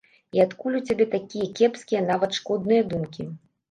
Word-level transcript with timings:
І 0.37 0.39
адкуль 0.45 0.77
у 0.79 0.81
цябе 0.93 1.07
такія 1.13 1.51
кепскія, 1.61 2.05
нават 2.11 2.31
шкодныя 2.43 2.91
думкі? 2.93 3.33